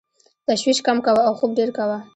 تشویش 0.47 0.79
کم 0.85 0.97
کوه 1.05 1.21
او 1.27 1.33
خوب 1.39 1.51
ډېر 1.59 1.69
کوه. 1.77 1.97